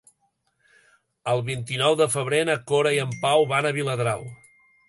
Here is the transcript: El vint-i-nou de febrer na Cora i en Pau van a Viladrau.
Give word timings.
El 1.33 1.43
vint-i-nou 1.51 1.97
de 2.01 2.09
febrer 2.15 2.41
na 2.51 2.57
Cora 2.73 2.97
i 2.99 3.03
en 3.07 3.15
Pau 3.27 3.49
van 3.55 3.69
a 3.69 3.75
Viladrau. 3.81 4.27